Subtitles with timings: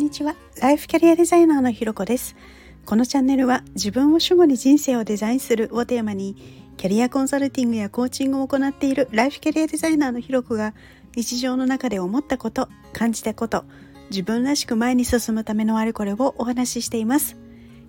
[0.00, 0.34] にちは。
[0.62, 2.34] ライフキャリアデザイナーのひろこです。
[2.86, 10.72] このチャンネルは自分を主語に人生をデザインするをテーマにキャリアコンサルティングやコーチングを行っているライフキャリアデザイナーのひろこが
[11.14, 13.66] 日常の中で思ったこと感じたこと
[14.08, 17.36] 自分らしく前に進むためのあれこれをお話ししています。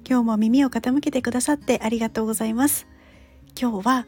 [0.05, 2.87] 今日も耳を傾けてくださってありがとうございます。
[3.57, 4.05] 今日は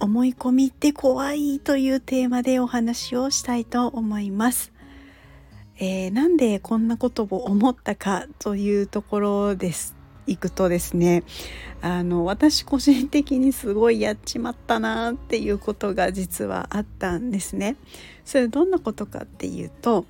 [0.00, 4.73] 思い込みって怖いというテーマでお話をしたいと思います。
[5.78, 11.22] えー、なんでこんなことを思ったかというところですいくとですね
[11.82, 17.76] あの私個人的にすごいやっちまったなっていうことが実はあったんですね。
[18.24, 20.06] それどんなことかっていうと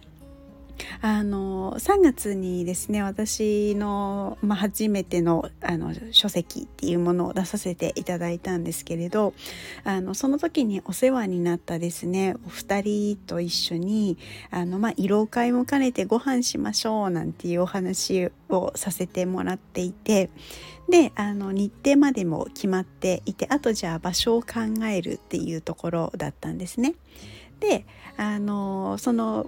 [1.00, 9.34] あの3月にですね私の、まあ、初めてのあの書籍っていうものを出させていただいたんですけれど
[9.84, 14.18] あのその時にお世話になったですねお二人と一緒に
[14.50, 20.30] あの、まあ、慰労会も兼ねてご飯しましょうなんていうお話をさせてもらっていて
[20.88, 26.94] であの日程までも決まっていてあとじゃあ場所を考えるっていうところだったんですね。
[27.60, 29.46] であのその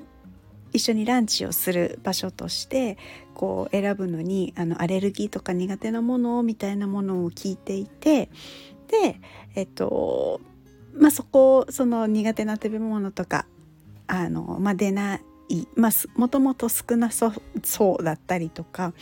[0.76, 2.98] 一緒にランチをする場所として
[3.34, 8.30] こう選ぶのにあのアレルギーとか苦手なものみたいなものを聞いていて
[8.88, 9.20] で
[9.54, 10.40] えっと
[10.94, 13.46] まあそこその苦手な食べ物とか
[14.06, 15.16] あの、まあ、出な
[15.48, 17.30] いまあ、もともと少なそ
[18.00, 18.94] うだったりとか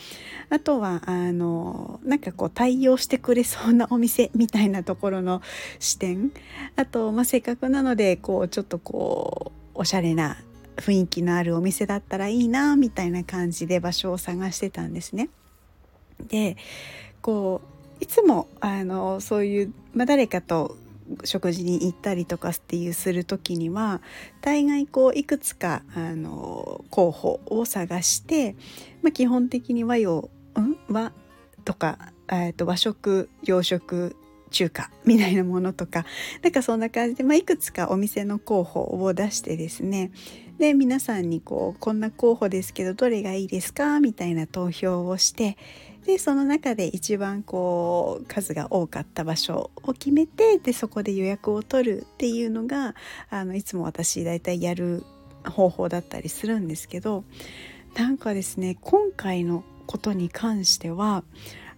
[0.51, 5.41] あとはあのなんかこう対応してくれそうなお店みたいなところの
[5.79, 6.31] 視点。
[6.75, 10.37] あと、まあ、せっかくなのでこうちょっとこうおしゃれな
[10.77, 15.29] 雰囲気のあるお店だったらいいなみたいな感じで場所を探してたんですね。
[16.27, 16.57] で
[17.21, 17.61] こ
[17.99, 20.77] ういつもあのそういう、まあ、誰かと
[21.23, 24.01] 食事に行ったりとかっていうする時には
[24.41, 28.55] 大概こういくつかあの候補を探して、
[29.01, 31.11] まあ、基本的に和洋、うん、和
[31.63, 34.15] とか、えー、と和食洋食
[34.55, 36.05] 中華みたいなものとか
[36.41, 40.11] なんかそんな感じで、まあ、いくつかお店の候補を出してですね。
[40.57, 45.57] で皆さんにこうこんな候補ですけどどれがいいですかみたいな投票をして
[46.05, 52.95] でその中で一番こう数が多かった場所を決めてでそこで予約を取るっていうのが
[53.29, 55.03] あのいつも私大体やる
[55.43, 57.25] 方法だったりするんですけど
[57.95, 61.25] なんかですね今回のことに関しては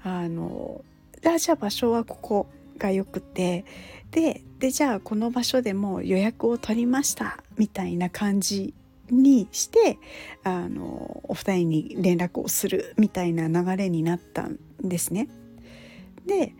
[0.03, 0.81] あの
[1.23, 3.65] じゃあ場所はここがよくて
[4.11, 8.73] ででじゃあこの場所でも予約を取りましたみたいな感じ
[9.09, 9.99] にして
[10.43, 15.27] あのお二人に連絡をするみたいな流れになったんですね。
[16.25, 16.53] で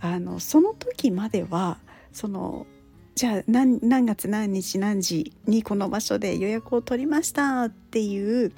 [0.00, 1.78] あのその時までは
[2.12, 2.66] その
[3.14, 8.52] じゃあ何月何日何時にこの場所で予約を取りましたっていう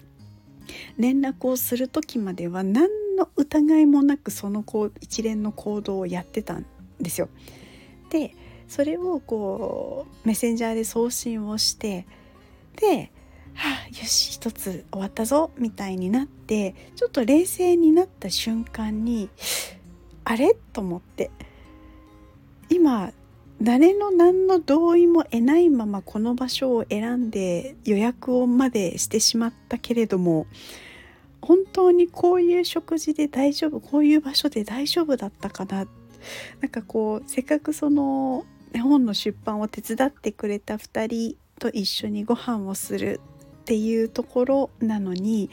[0.98, 4.64] 連絡をする時までは何の疑いもなくその
[5.00, 6.66] 一連の行動をやってたん
[7.00, 7.28] ですよ。
[8.10, 8.34] で
[8.68, 12.06] それをこうメッセンジャーで送信をして
[12.76, 13.10] で
[13.54, 19.30] はあ、よし一つ終わったぞみたいになってちょっと冷静になった瞬間に
[20.24, 20.54] あれ？
[20.72, 21.30] と思って
[22.70, 23.12] 今
[23.60, 30.46] 誰の何の同意も得ないままこの場所を選んで予約をまでしてしまったけれども
[31.40, 35.88] 本当にこういう食事で大丈夫こういう場所で大丈夫だったかな
[36.60, 38.44] なんかこうせっかくその
[38.76, 43.20] 本の出版を手伝ってくれた2人と一緒にご飯をする
[43.62, 45.50] っていうところなのに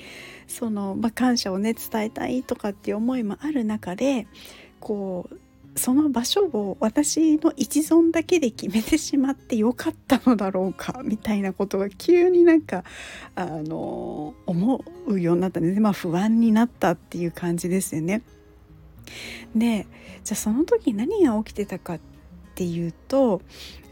[0.47, 4.27] その、まあ、感謝をね伝えたいとかっていう思いもある中で
[4.79, 5.39] こう
[5.77, 12.85] その場所を私の一存だけで決めてしまってよかったのだろうかみたいなことが急になんか
[13.35, 18.21] あの思うようになったんですまあ不安になったっていう感じですよね。
[19.55, 19.87] で
[20.23, 21.99] じゃあその時何が起きてたかっ
[22.55, 23.41] ていうと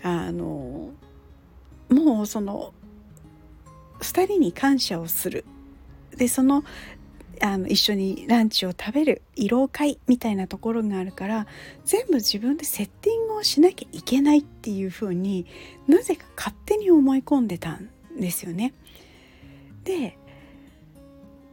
[0.01, 0.91] あの
[1.89, 2.73] もうその
[3.99, 5.45] 2人に感謝をする
[6.17, 6.63] でその
[7.41, 11.47] あの一緒にランチを食べる慰労会みたいなところがあるから
[11.83, 15.45] 全部自分でセッティングをしなきゃいけないっていうふうに
[15.87, 17.89] なぜか勝手に思い込んでたん
[18.19, 18.73] ですよね。
[19.83, 20.17] で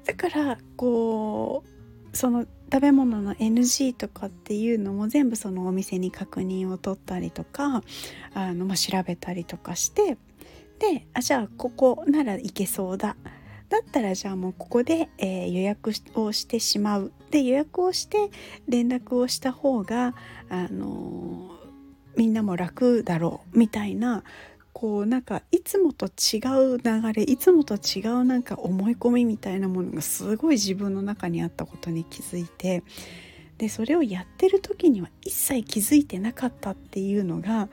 [0.05, 1.65] だからこ
[2.13, 7.83] うその食べ物の NG とかっていうのも全部そのお店に確認を取ったりとか
[8.33, 10.17] あの、まあ、調べたりとかして
[10.79, 13.17] であじゃあここならいけそうだ。
[13.69, 17.13] だったらじゃあもうここで、えー、予約をしてしまう。
[17.31, 18.31] で予約をして
[18.69, 20.15] 連絡をした方が、
[20.49, 23.59] あのー、みんなも楽だろう。
[23.59, 24.25] みたいな
[24.73, 26.39] こうなんかいつもと違
[26.75, 32.83] う流れいつもと違うなんか思い込みみたいなものがすごい自分の中にあったことに気づいて
[33.59, 37.69] でそれをやってる時には一切気づいてなかったっていうのが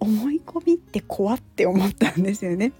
[0.00, 2.72] 思い込みって怖って思ったんですよね。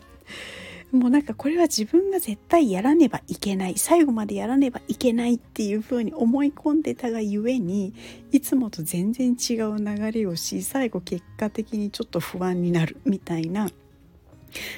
[0.93, 7.94] もうなんかこれは自分が絶対やらねばいけない最後までやらねばいけないっていうふうに思い込んでたがゆえに
[8.31, 13.71] いつもと全然違う流れをし最後結果的にちょっと不安になるみたいな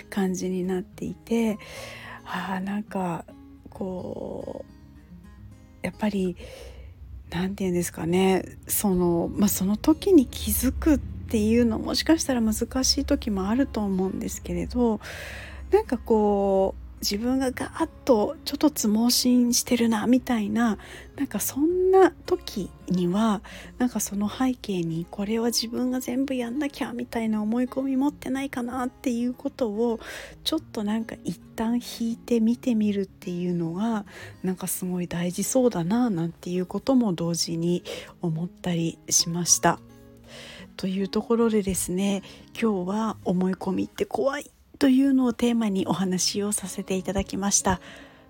[0.08, 1.58] 感じになっていて
[2.24, 3.24] あなんか
[3.68, 4.64] こ
[5.82, 6.36] うやっぱり
[7.30, 15.00] 何て言うんですかねその,、まあ、その時に気づくっていうのもしかしたら難しい時もあると思うんですけれど
[15.74, 20.78] なんかこう自分がガーッとちょっとつ盲信してるなみたいな
[21.16, 23.42] なんかそんな時には
[23.78, 29.98] なんかその背景にこれは自分が全部やんなきゃみたいな思い込み持ってないかなっていうことを
[30.44, 34.04] ちょっとなんか一旦引いて見てみるっていうのが
[34.44, 37.82] なんかすごい大事そうだななんていうことも同時に
[38.22, 39.80] 思ったりしました。
[40.76, 42.22] というところでですね
[42.60, 44.50] 今日は思い込みって怖い
[44.84, 47.80] というのをテーマにお話をさせていただきました。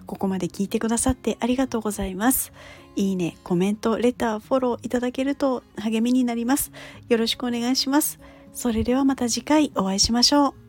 [0.06, 2.52] ここまで聞いてくださってありがとうございます。
[2.94, 6.70] いいねコメントレターフォローいただけると励みになります。
[7.08, 8.20] よろしくお願いします。
[8.52, 10.63] それではまた次回お会いしましょう。